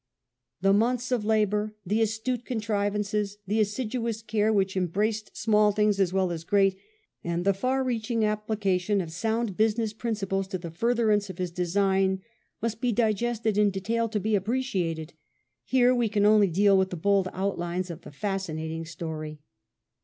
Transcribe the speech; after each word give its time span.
The 0.61 0.73
months 0.73 1.11
of 1.11 1.23
labour, 1.25 1.75
the 1.85 2.01
astute 2.01 2.43
contrivances, 2.43 3.37
the 3.45 3.59
assiduous 3.61 4.23
care 4.23 4.51
which 4.51 4.75
embraced 4.75 5.37
small 5.37 5.71
things 5.71 5.99
as 5.99 6.11
well 6.11 6.31
as 6.31 6.43
greats 6.43 6.75
and 7.23 7.45
the 7.45 7.53
far 7.53 7.83
reaching 7.83 8.21
appli 8.21 8.59
cation 8.59 8.99
of 8.99 9.11
sound 9.11 9.55
business 9.55 9.93
principles 9.93 10.47
to 10.47 10.57
the 10.57 10.71
furtherance 10.71 11.29
of 11.29 11.37
his 11.37 11.51
design, 11.51 12.23
must 12.63 12.81
be 12.81 12.91
digested 12.91 13.59
in 13.59 13.69
detail 13.69 14.09
to 14.09 14.19
be 14.19 14.33
appreciated. 14.33 15.13
Here 15.63 15.93
we 15.93 16.09
can 16.09 16.25
only 16.25 16.47
deal 16.47 16.75
with 16.79 16.89
the 16.89 16.95
bold 16.97 17.27
outlines 17.31 17.91
of 17.91 18.01
the 18.01 18.09
fascinating 18.11 18.85
story. 18.87 19.39